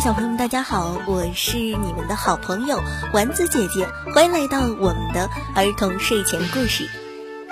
[0.00, 2.80] 小朋友们，大家好，我是你们的好朋友
[3.12, 6.88] 丸子姐姐，欢迎来到我们的儿童睡前故事。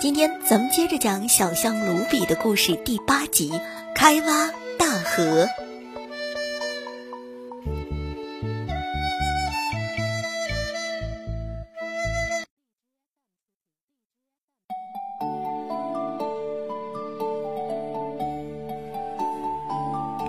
[0.00, 3.50] 今天咱们接着讲小象卢比的故事第八集
[3.94, 5.44] 《开挖大河》。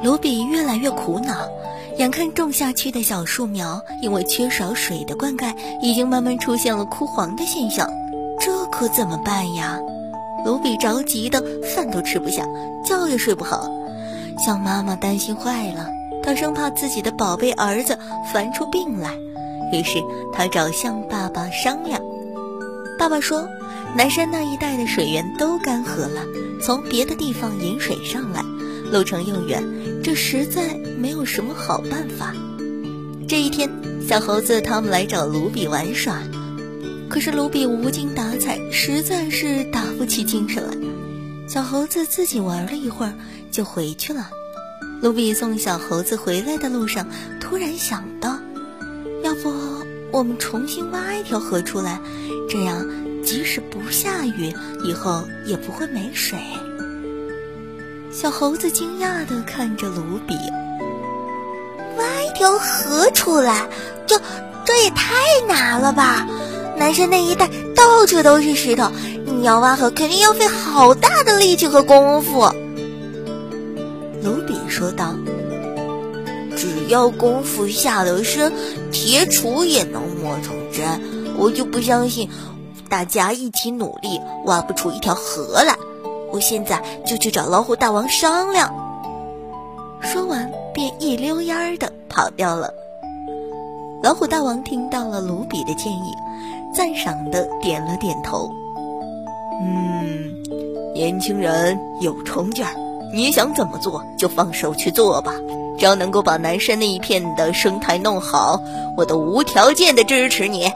[0.04, 1.50] 卢比越来越苦恼，
[1.98, 7.88] 眼看种下去的小树苗因为缺少水的灌溉，已经慢慢出现了枯黄的现象，
[8.40, 9.80] 这可怎么办呀？
[10.44, 11.44] 卢比着急的
[11.76, 12.46] 饭都吃不下，
[12.84, 13.70] 觉也睡不好。
[14.44, 15.88] 象妈妈担心坏了，
[16.24, 17.98] 她生怕自己的宝贝儿子
[18.34, 19.16] 烦出病来，
[19.72, 20.00] 于是
[20.34, 22.02] 她找象爸爸商量。
[22.98, 23.48] 爸爸说，
[23.96, 26.24] 南山那一带的水源都干涸了，
[26.62, 28.42] 从别的地方引水上来。
[28.92, 29.64] 路程又远，
[30.04, 32.36] 这实在没有什么好办法。
[33.28, 33.70] 这一天，
[34.06, 36.22] 小猴子他们来找卢比玩耍，
[37.10, 40.78] 可是卢比无精打采，实在是打不起精神来。
[41.48, 43.14] 小猴子自己玩了一会儿
[43.50, 44.30] 就回去了。
[45.02, 47.08] 卢比送小猴子回来的路上，
[47.40, 48.40] 突然想到，
[49.24, 49.54] 要不
[50.12, 52.02] 我们重新挖一条河出来，
[52.50, 52.86] 这样
[53.24, 56.38] 即使不下雨，以后也不会没水。
[58.14, 60.36] 小猴子惊讶地看着卢比，
[61.98, 63.68] 挖一条河出来，
[64.06, 64.22] 这
[64.64, 65.16] 这也太
[65.48, 66.28] 难了吧！
[66.78, 68.92] 南山那一带到处都是石头，
[69.26, 72.52] 你要挖河肯定要费好大的力气和功夫。
[74.24, 75.16] 卢比说道
[76.56, 78.54] ：“只要功夫下得深，
[78.92, 81.02] 铁杵也能磨成针。
[81.36, 82.30] 我就不相信，
[82.88, 85.76] 大家一起努力挖不出一条河来。”
[86.34, 88.74] 我现在就去找老虎大王商量。
[90.02, 92.74] 说完，便一溜烟儿的跑掉了。
[94.02, 96.12] 老虎大王听到了卢比的建议，
[96.74, 98.50] 赞赏的点了点头。
[99.62, 100.34] 嗯，
[100.96, 102.74] 年轻人有冲劲儿，
[103.14, 105.36] 你想怎么做就放手去做吧。
[105.78, 108.60] 只要能够把南山那一片的生态弄好，
[108.98, 110.72] 我都无条件的支持你。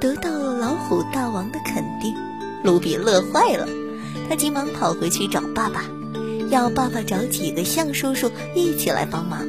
[0.00, 2.14] 得到了老虎大王的肯定，
[2.64, 3.66] 卢比乐坏了。
[4.30, 5.90] 他急忙跑回去找爸爸，
[6.50, 9.44] 要爸爸找几个象叔叔一起来帮忙。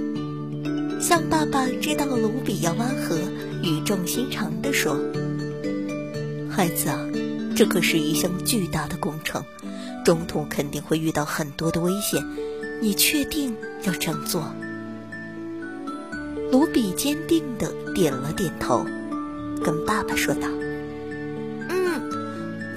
[0.99, 3.15] 象爸爸知道卢比要挖河，
[3.61, 4.97] 语重心长地说
[6.49, 6.97] ：“孩子啊，
[7.55, 9.45] 这可是一项巨大的工程，
[10.03, 12.19] 中途肯定会遇到很多的危险，
[12.81, 14.51] 你确定要这样做？”
[16.51, 18.83] 卢比坚定地点了点头，
[19.63, 20.47] 跟爸爸说道。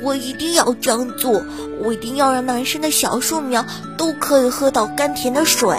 [0.05, 1.43] 我一定要这样做，
[1.81, 3.65] 我一定要让南山的小树苗
[3.97, 5.79] 都可以喝到甘甜的水，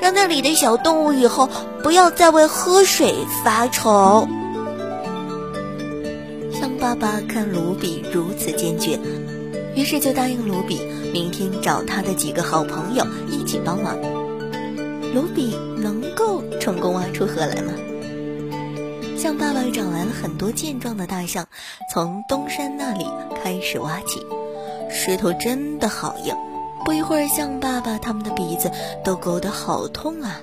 [0.00, 1.48] 让那里的小动物以后
[1.82, 3.14] 不要再为喝水
[3.44, 4.26] 发愁。
[6.52, 8.98] 象爸爸看卢比如此坚决，
[9.74, 10.80] 于是就答应卢比
[11.12, 13.94] 明天找他的几个好朋友一起帮忙。
[15.14, 17.72] 卢比能够成功挖出河来吗？
[19.16, 21.46] 象爸爸找来了很多健壮的大象，
[21.90, 23.06] 从东山那里
[23.42, 24.20] 开始挖起。
[24.90, 26.34] 石头真的好硬，
[26.84, 28.70] 不一会儿，象爸爸他们的鼻子
[29.02, 30.40] 都勾得好痛啊！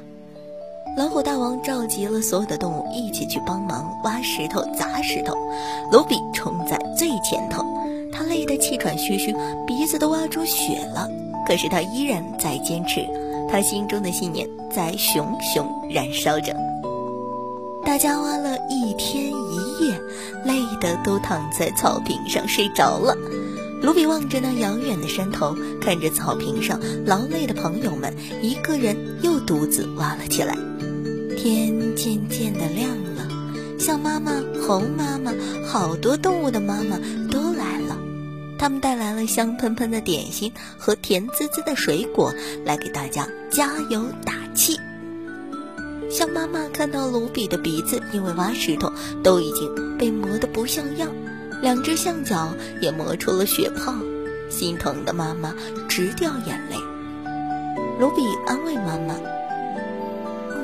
[0.97, 5.35] 老虎大王召集了所有的动物一起去帮忙挖石头、砸石头。
[5.91, 7.63] 卢比冲在最前头，
[8.11, 9.33] 他累得气喘吁吁，
[9.67, 11.07] 鼻子都挖出血了。
[11.45, 13.07] 可是他依然在坚持，
[13.49, 16.55] 他心中的信念在熊熊燃烧着。
[17.85, 20.01] 大家挖了一天一夜，
[20.45, 23.15] 累得都躺在草坪上睡着了。
[23.81, 30.55] 卢比望着那遥远的山头，看着草坪上劳累的朋友们，一个人又独自挖了起来。
[31.37, 33.27] 天渐渐的亮了，
[33.77, 34.31] 象妈妈、
[34.65, 35.33] 猴妈妈、
[35.67, 36.97] 好多动物的妈妈
[37.29, 37.97] 都来了，
[38.57, 42.33] 他们带来了香喷喷的点心和甜滋滋的水果，
[42.63, 44.79] 来给大家加油打气。
[46.13, 48.93] 象妈妈看到卢比的鼻子因为挖石头
[49.23, 51.09] 都已经被磨得不像样，
[51.61, 53.93] 两只象脚也磨出了血泡，
[54.49, 55.53] 心疼的妈妈
[55.89, 56.77] 直掉眼泪。
[57.99, 59.15] 卢比安慰妈妈：“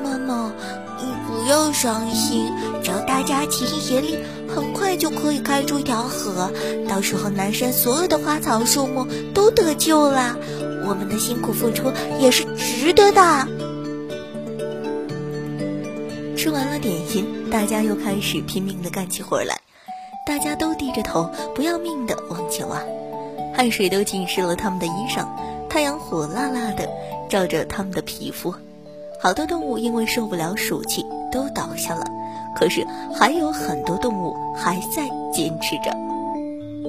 [0.04, 0.52] 妈妈，
[0.98, 2.52] 你不要伤心，
[2.82, 4.18] 只要大家齐心协力，
[4.54, 6.50] 很快就可以开出一条河，
[6.88, 10.36] 到时候南山所有的花草树木都得救了，
[10.88, 13.48] 我们的辛苦付出也是值得的。”
[16.40, 19.54] 吃完了点心，大家又开始拼命地干起活来。
[20.24, 22.80] 大家都低着头，不要命地往前挖，
[23.54, 25.26] 汗水都浸湿了他们的衣裳，
[25.68, 26.88] 太阳火辣辣地
[27.28, 28.54] 照着他们的皮肤。
[29.20, 32.06] 好多动物因为受不了暑气都倒下了，
[32.56, 35.94] 可是还有很多动物还在坚持着。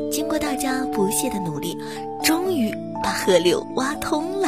[0.09, 1.77] 经过大家不懈的努力，
[2.23, 4.47] 终于把河流挖通了。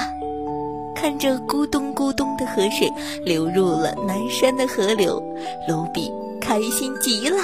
[1.03, 2.89] 看着咕咚咕咚的河水
[3.25, 5.21] 流入了南山的河流，
[5.67, 6.09] 卢比
[6.39, 7.35] 开心极了。